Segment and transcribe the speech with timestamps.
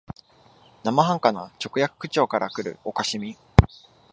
[0.83, 3.37] 生半可な直訳口調からくる可笑しみ、